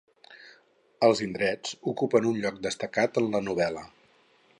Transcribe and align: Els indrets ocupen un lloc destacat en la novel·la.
Els 1.07 1.19
indrets 1.25 1.75
ocupen 1.91 2.25
un 2.31 2.39
lloc 2.45 2.57
destacat 2.67 3.21
en 3.23 3.29
la 3.37 3.43
novel·la. 3.51 3.85